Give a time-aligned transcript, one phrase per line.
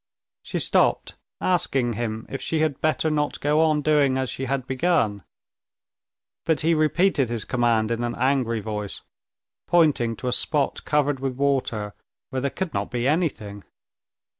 [0.41, 4.65] She stopped, asking him if she had better not go on doing as she had
[4.65, 5.23] begun.
[6.43, 9.03] But he repeated his command in an angry voice,
[9.67, 11.93] pointing to a spot covered with water,
[12.31, 13.63] where there could not be anything.